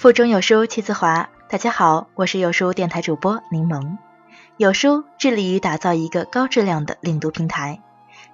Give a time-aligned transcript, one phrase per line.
[0.00, 1.28] 腹中有书气自华。
[1.50, 3.98] 大家好，我是有书电台主播柠檬。
[4.56, 7.82] 有书致力于打造一个高质量的领读平台。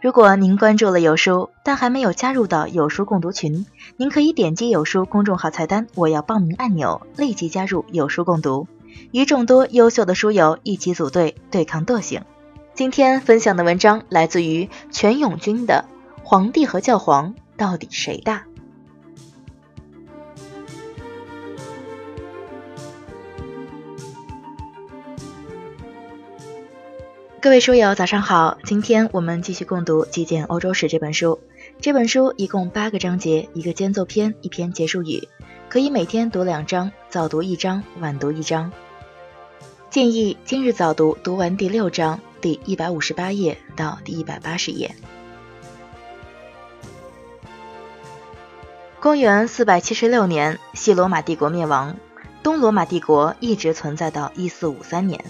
[0.00, 3.66] 如果您关注了有书，但还没有加入到有书共读群，
[3.96, 8.68] 您可以点击有书公众号菜单“我要报名”按钮，立即加入有书共读，
[9.10, 12.22] 与众多优秀的书友一起组队对抗惰性。
[12.74, 15.84] 今天分享的文章来自于全永军的
[16.22, 18.44] 《皇帝和教皇到底谁大》。
[27.38, 28.56] 各位书友，早上好！
[28.64, 31.38] 今天我们继续共读《极简欧洲史》这本书。
[31.80, 35.28] 这本书一共八个章节，一个间奏篇，一篇结束语，
[35.68, 38.72] 可以每天读两章，早读一章，晚读一章。
[39.90, 44.96] 建议今日早读读完第六章，第一百五十八页到第一百八十页。
[48.98, 51.96] 公元四百七十六年，西罗马帝国灭亡，
[52.42, 55.22] 东罗马帝国一直存在到一四五三年。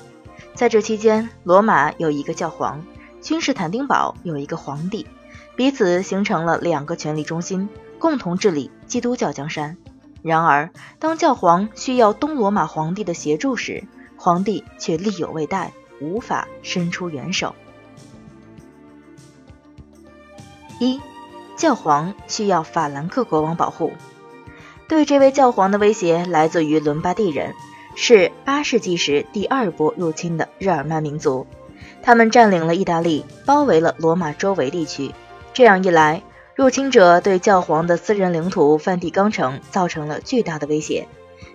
[0.57, 2.83] 在这期间，罗马有一个教皇，
[3.21, 5.07] 君士坦丁堡有一个皇帝，
[5.55, 9.77] 彼此形成了两个权力中心，共同治理基督教江山。
[10.23, 13.85] 然而，当教皇需要东罗马皇帝的协助时，
[14.17, 17.55] 皇帝却力有未逮，无法伸出援手。
[20.81, 20.99] 一，
[21.59, 23.93] 教皇需要法兰克国王保护。
[24.89, 27.53] 对这位教皇的威胁来自于伦巴第人。
[27.99, 31.47] 是八世纪时第二波入侵的日耳曼民族，
[32.03, 35.13] 他们占领了意大利，包围了罗马周围地区。
[35.55, 36.23] 这样一来，
[36.55, 41.09] 入侵者对教皇的私人领土梵蒂冈城造成了巨大的威胁。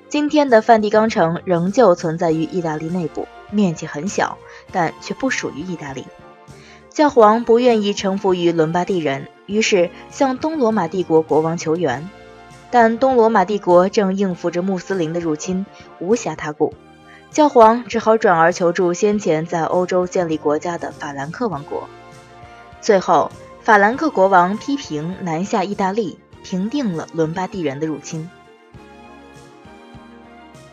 [0.10, 4.40] 今天的梵蒂冈城仍旧存在于意大利内部，面积很小，
[4.72, 6.06] 但却不属于意大利。
[6.90, 12.10] 教皇不愿意臣服于伦巴第人，于是向东罗马帝国国王求援。
[12.72, 15.66] 但东罗马帝国正应付着穆斯林的入侵，
[16.00, 16.74] 无暇他顾，
[17.30, 21.90] 教皇只好转而求助先前在欧洲建立国家的法兰克王国。
[22.80, 23.30] 最后，
[23.62, 28.30] 法兰克国王批评南下意大利，平定了伦巴第人的入侵。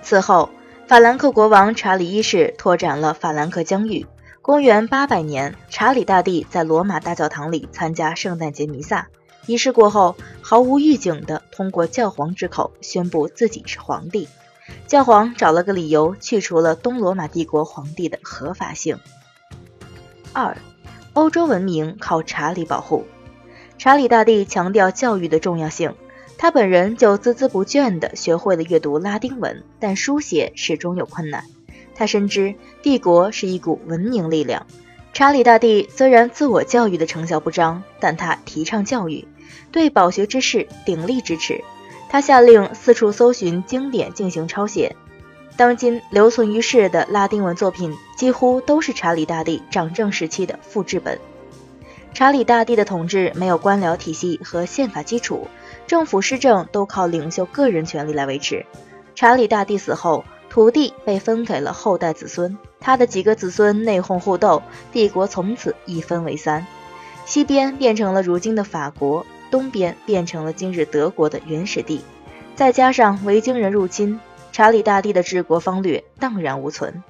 [0.00, 0.50] 此后，
[0.86, 4.06] 法兰克国王查理一世拓展了法兰克疆域。
[4.40, 9.08] 公元800年，查理大帝在罗马大教堂里参加圣诞节弥撒。
[9.48, 14.28] 仪式过后，毫无预警地通过教皇之口宣布自己是皇帝。
[14.86, 18.98] 教皇找了个理由，去除了东罗马帝国皇帝的合法性。
[20.34, 20.58] 二，
[21.14, 23.06] 欧洲文明靠查理保护。
[23.78, 25.94] 查理大帝强调教育的重要性，
[26.36, 31.44] 他本人就孜孜不倦地学会了阅读拉丁文，但书写始终有困难。
[31.94, 34.66] 他深知帝国是一股文明力量。
[35.12, 39.26] 查理大帝虽然自我教育的成效不彰，但他提倡教育。
[39.72, 41.62] 对饱学之士鼎力支持，
[42.08, 44.96] 他下令四处搜寻经典进行抄写。
[45.56, 51.18] 当今留存于世的拉丁文作品几乎都是查理大帝掌政时期的复制本。
[52.14, 55.48] 查理大帝的统治没有官僚体系和宪法基础，
[55.86, 58.64] 政府施政都靠领袖个人权力来维持。
[59.14, 64.62] 查理大帝死后，土地被分给了后代子孙，他的几个子孙内讧互斗，
[64.92, 66.66] 帝国从此一分为三，
[67.24, 69.26] 西边变成了如今的法国。
[69.50, 72.02] 东边变成了今日德国的原始地，
[72.54, 74.20] 再加上维京人入侵，
[74.52, 77.02] 查理大帝的治国方略荡然无存。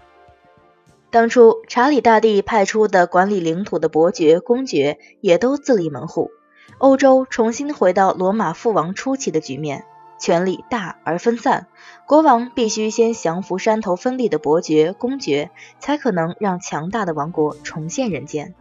[1.10, 6.30] 当初查理大帝派出的管理领土的伯爵、公爵也都自立门户，
[6.78, 9.84] 欧洲重新回到罗马父王初期的局面，
[10.18, 11.66] 权力大而分散，
[12.06, 18.54] 国王必须先降服山头分立的伯爵、公爵，才可能让强大的王国重现人间。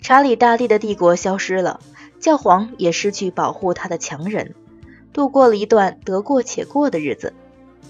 [0.00, 1.80] 查理大帝的帝国消失了。
[2.20, 4.56] 教皇也失去保护他的强人，
[5.12, 7.32] 度过了一段得过且过的日子。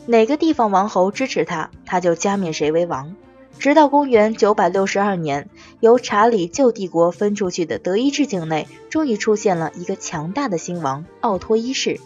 [0.04, 3.16] 哪个地方王侯支持他，他就加冕谁为王。
[3.58, 5.48] 直到公元962年，
[5.80, 11.98] 由查理旧帝国分出去的德意志境内，终于出现了一个强大的新王奥托一世。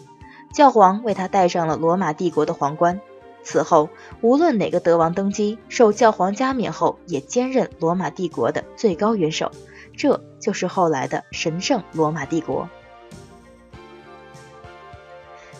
[0.53, 3.01] 教皇为他戴上了罗马帝国的皇冠。
[3.43, 3.89] 此后，
[4.21, 9.51] 无论哪个德王登基，受教皇加冕后，也兼任罗马帝国的最高元首。
[9.97, 12.69] 这就是后来的神圣罗马帝国。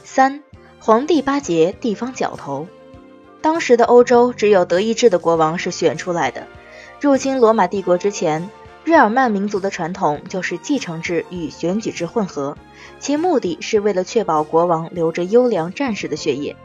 [0.04, 0.44] 三，
[0.80, 2.68] 皇帝巴结地方角头。
[3.42, 6.48] 当时的欧洲只有德意志的国王是选出来的。
[7.02, 8.50] 入侵罗马帝国之前，
[8.86, 12.58] 日耳曼民族的传统就是继承制与选举制混合，
[13.00, 16.56] 其目的是为了确保国王留着优良战士的血液。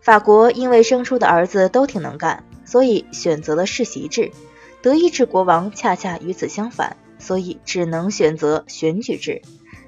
[0.00, 4.30] 法国因为生出的儿子都挺能干，所以选择了世袭制。
[4.80, 9.42] 德意志国王恰恰与此相反，所以只能选择选举制。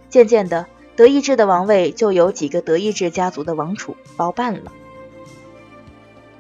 [0.08, 0.66] 渐渐的，
[0.96, 4.72] 德意志的王位就由几个德意志家族的王储包办了。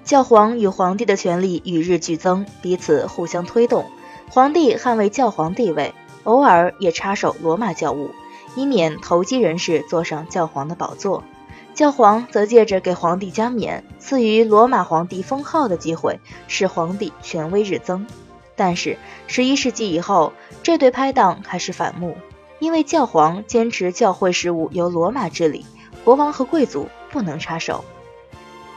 [0.02, 3.86] 教皇与皇帝的权力与日俱增，彼此互相推动。
[4.32, 5.92] 皇帝捍卫教皇地位，
[6.22, 8.12] 偶尔也插手罗马教务，
[8.54, 11.24] 以免投机人士坐上教皇的宝座。
[11.74, 18.06] 教皇则借着给皇帝加冕、赐予罗马皇帝封号的机会，使皇帝权威日增。
[18.54, 22.16] 但是，十一世纪以后，这对拍档开始反目，
[22.60, 25.66] 因为教皇坚持教会事务由罗马治理，
[26.04, 27.84] 国王和贵族不能插手。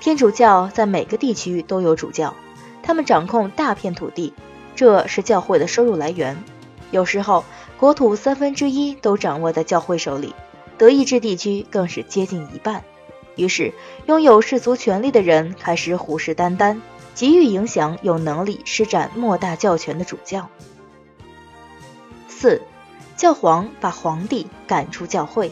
[0.02, 2.34] 天主教在每个地区都有主教，
[2.82, 4.34] 他们掌控大片土地，
[4.76, 6.44] 这是教会的收入来源。
[6.92, 7.44] 有时候，
[7.80, 10.36] 国土三分之一都掌握在教会手里，
[10.78, 12.84] 德意志地区更是接近一半。
[13.36, 13.74] 于是，
[14.06, 16.80] 拥有世俗权力的人开始虎视眈眈，
[17.16, 20.50] 急于影响有能力施展莫大教权的主教。
[22.28, 22.62] 四，
[23.18, 25.52] 教皇把皇帝赶出教会。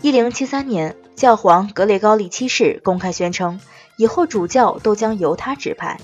[0.00, 3.60] 一零七三年，教皇格列高利七世公开宣称，
[3.96, 5.98] 以后主教都将由他指派，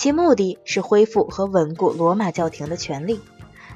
[0.00, 3.20] 其目的是恢复和稳固罗马教廷的权力。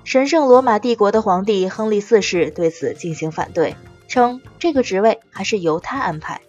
[0.05, 3.77] 神圣罗马帝国的皇帝亨利四世对此进行反对。
[4.09, 6.41] 称这个职位还是由他安排，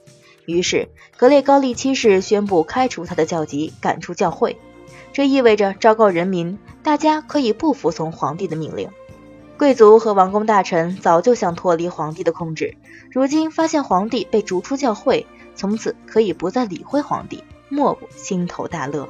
[0.46, 0.88] 于是
[1.18, 4.58] 格列高利七世宣布开除他的教籍，赶出教会。
[5.12, 8.88] 这意味着昭告人民，大家可以不服从皇帝的命令。
[9.58, 12.78] 贵族和王公大臣早就想脱离皇帝的控制，
[13.12, 19.10] 如今发现皇帝被逐出教会，从此可以不再理会皇帝，莫不心头大乐。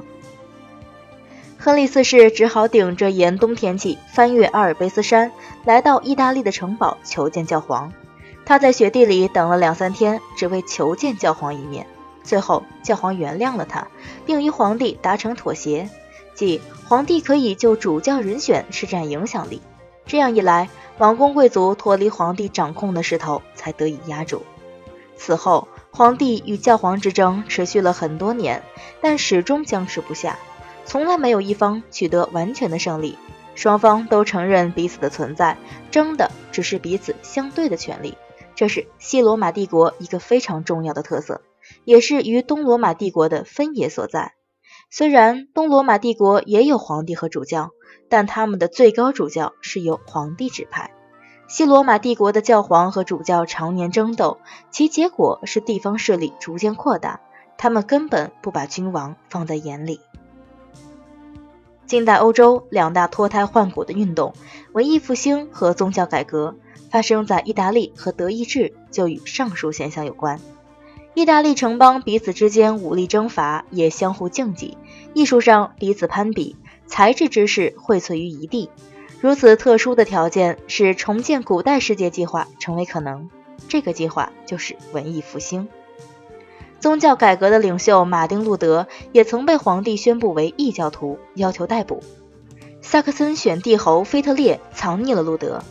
[1.66, 5.32] 亨利四世只好顶着严冬天气，翻越阿尔卑斯山，
[5.64, 7.92] 来到意大利的城堡求见教皇。
[8.44, 11.84] 他在雪地里等了两三天，只为求见教皇一面。
[12.22, 13.88] 最后，教皇原谅了他，
[14.24, 15.90] 并与皇帝达成妥协，
[16.36, 19.60] 即皇帝可以就主教人选施展影响力。
[20.06, 24.44] 这样一来，王公贵族脱离皇帝掌控的势头才得以压住。
[25.16, 28.62] 此后，皇帝与教皇之争持续了很多年，
[29.00, 30.38] 但始终僵持不下，
[30.86, 33.18] 从来没有一方取得完全的胜利。
[33.54, 35.56] 双方都承认彼此的存在，
[35.90, 38.16] 争的只是彼此相对的权利。
[38.54, 41.40] 这是西罗马帝国一个非常重要的特色，
[41.84, 44.34] 也是与东罗马帝国的分野所在。
[44.90, 47.70] 虽然东罗马帝国也有皇帝和主教，
[48.10, 50.92] 但他们的最高主教是由皇帝指派。
[51.48, 54.38] 西罗马帝国的教皇和主教常年争斗，
[54.70, 57.20] 其结果是地方势力逐渐扩大，
[57.56, 60.00] 他们根本不把君王放在眼里。
[61.86, 64.34] 近代欧洲两大脱胎换骨的运动——
[64.72, 66.56] 文艺复兴和宗教改革。
[66.88, 70.40] 发生在意大利和德意志，就与上述现象有关。
[71.14, 74.78] 意大利城邦彼此之间武力征伐，也相互竞技；
[75.12, 76.56] 艺术上彼此攀比，
[76.86, 78.70] 才智之士荟萃于一地。
[79.20, 83.28] 如此特殊的条件，使重建古代世界计划成为可能。
[83.68, 85.68] 这个计划就是文艺复兴。
[86.78, 92.02] 宗教改革的领袖马丁·路德也曾被皇帝宣布为异教徒，要求逮捕。
[92.82, 95.62] 萨克森选帝侯腓特烈藏匿了路德。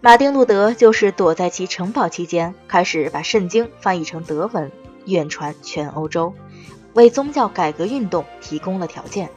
[0.00, 4.70] 马丁·路德就是躲在其城堡期间，开始把圣经翻译成德文，
[5.06, 6.34] 远传全欧洲，
[6.92, 9.30] 为宗教改革运动提供了条件。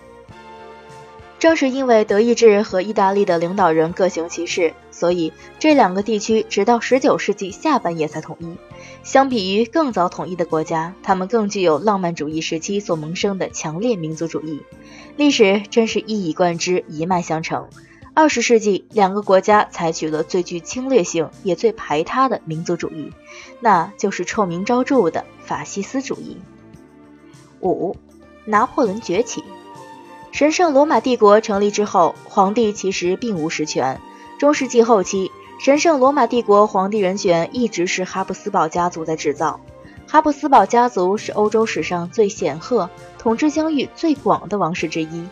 [1.42, 8.56] 正是因为德意志和意大利的领导人各行其事，所以这两个地区直到19世纪下半叶才统一。
[9.02, 14.62] 相比于更早统一的国家，他们更具有浪漫主义时期所萌生的强烈民族主义。
[15.18, 17.69] 历史真是一以贯之，一脉相承。
[18.14, 23.12] 二十世纪，两个国家采取了最具侵略性也最排他的民族主义，
[23.60, 26.38] 那就是臭名昭著的法西斯主义。
[27.62, 27.95] 五，
[28.45, 29.44] 拿破仑崛起。
[30.31, 34.00] 神圣罗马帝国成立之后，皇帝其实并无实权。
[34.40, 39.59] 中世纪后期，神圣罗马帝国皇帝人选一直是哈布斯堡家族在制造。
[40.07, 45.28] 哈布斯堡家族是欧洲史上最显赫、统治疆域最广的王室之一。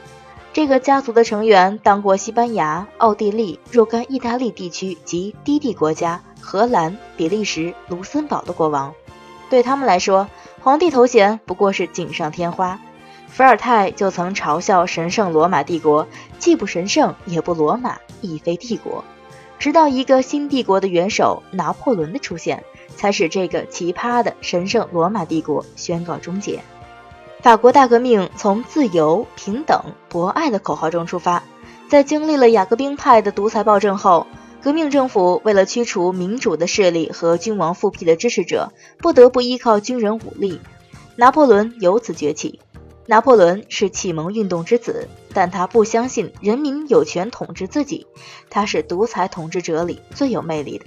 [0.51, 8.93] 这个家族的成员当过西班牙、奥地利、若干意大利地区及低地国家、荷兰、比利时、卢森堡的国王。
[9.49, 10.27] 对他们来说，
[10.61, 12.79] 皇帝头衔不过是锦上添花。
[13.31, 16.07] 伏尔泰就曾嘲笑神圣罗马帝国
[16.39, 19.03] 既不神圣也不罗马，亦非帝国。
[19.59, 22.63] 直到一个新帝国的元首拿破仑的出现，
[22.95, 26.59] 才使这个奇葩的神圣罗马帝国宣告终结。
[27.41, 31.43] 法国大革命从自由、平等、博爱的口号中出发，
[31.87, 34.27] 在经历了雅各宾派的独裁暴政后，
[34.61, 40.59] 革命政府为了驱除民主的势力和君王复辟的支持者，不得不依靠军人武力。
[41.15, 42.59] 拿破仑由此崛起。
[43.09, 48.05] 拿破仑是启蒙运动之子，但他不相信人民有权统治自己，
[48.51, 50.85] 他是独裁统治者里最有魅力的。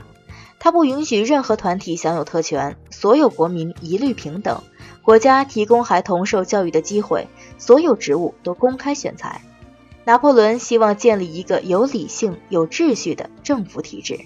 [0.61, 4.63] 他不允许任何团体享有特权，所有国民一律平等。
[5.03, 7.27] 国家提供孩童受教育的机会，
[7.59, 9.43] 所有职务都公开选才。
[10.05, 14.21] 拿破仑希望建立一个有理性、有秩序的政府体制。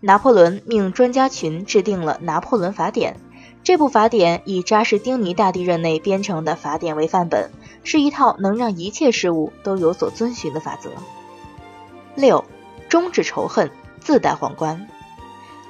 [0.00, 3.18] 拿破仑命专家群制定了《拿破仑法典》，
[3.64, 7.50] 这部法典以扎什丁尼大帝任内编成的法典为范本，
[7.82, 10.90] 是一套能让一切事物都有所遵循的法则。
[12.14, 12.44] 六，
[12.90, 14.86] 终止仇恨，自带皇冠。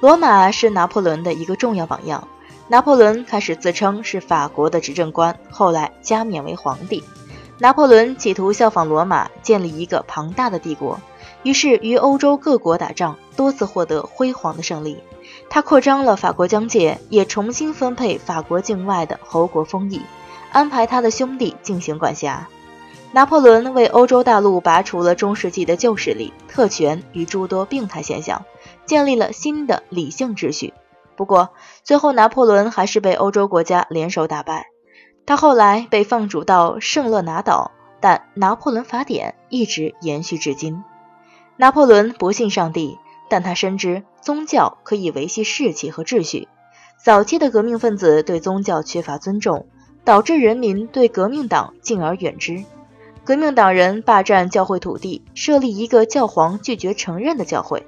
[0.01, 2.27] 罗马是拿破仑的一个重要榜样。
[2.67, 7.01] 拿破仑开始自称是法国的执政官，后来加冕为皇帝。
[7.59, 10.99] 拿破仑企图效仿罗马，建立一个庞大的帝国，
[11.43, 14.97] 于是与欧洲各国打仗，多次获得辉煌的胜利。
[15.49, 20.01] 他扩张了法国疆界，也重新分配法国境外的侯国封邑，
[20.51, 22.47] 安排他的兄弟进行管辖。
[23.11, 28.43] 拿破仑为欧洲大陆拔除了中世纪的旧势力、特权与诸多病态现象，
[28.85, 30.73] 建立了新的理性秩序。
[31.15, 31.51] 不过，
[31.83, 34.67] 最后拿破仑还是被欧洲国家联手打败。
[35.25, 37.71] 他后来被放逐到圣勒拿岛，
[38.01, 40.83] 但拿破仑法典一直延续至今。
[41.55, 42.99] 拿破仑不信上帝，
[43.29, 46.47] 但他深知宗教可以维系士气和秩序。
[46.97, 49.67] 早期的革命分子对宗教缺乏尊重，
[50.03, 52.63] 导致人民对革命党敬而远之。
[53.23, 57.85] 革命党人霸占教会土地，设立一个教皇拒绝承认的教会，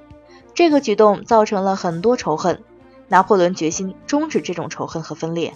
[0.54, 2.62] 这个举动造成了很多仇恨。
[3.08, 5.54] 拿破仑决心终止这种仇恨和分裂。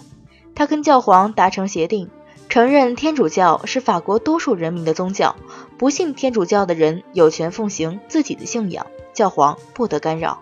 [0.53, 2.09] 他跟教皇达成协定，
[2.49, 5.37] 承认天主教是法国多数人民的宗教，
[5.77, 10.41] 不信天主教的人有权奉行自己的信仰，教皇不得干扰。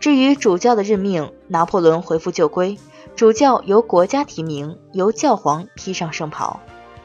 [0.00, 2.78] 至于主教的任命，拿破仑恢复旧规，
[3.14, 6.58] 主教由国家提名，由教皇披上圣袍。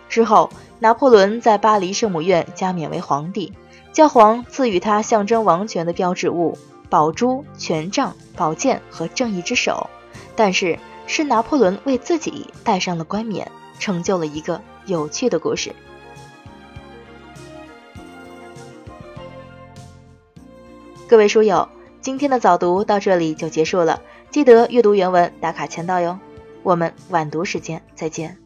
[0.10, 0.50] 之后，
[0.80, 3.54] 拿破仑在巴黎圣母院加冕为皇帝，
[3.92, 6.58] 教皇赐予他象征王权的标志物——
[6.90, 9.90] 宝珠、权杖、宝剑和正义之手。
[10.36, 10.80] 但是。
[11.08, 15.72] 是拿破仑为自己戴上了冠冕，成就了一个有趣的故事。
[21.08, 21.70] 各位书友，
[22.06, 26.20] 今天的早读到这里就结束了，记得阅读原文打卡签到哟。
[26.62, 28.38] 我们晚读时间再见。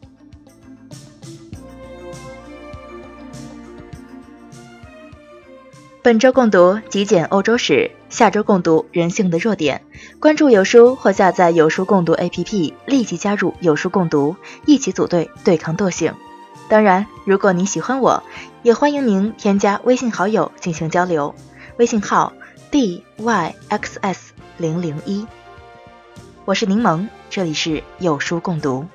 [6.00, 9.82] 本周共读极简欧洲史，下周共读人性的弱点。
[10.20, 16.14] 关注有书或下载有书共读 APP，立即加入有书共读，一起组队对抗惰性。
[16.70, 18.22] 当然，如果你喜欢我，
[18.62, 21.34] 也欢迎您添加微信好友进行交流，
[21.76, 22.32] 微信号
[22.70, 24.16] dyxs
[24.56, 25.26] 零零一。
[26.44, 28.86] 我是柠檬，这里是有书共读。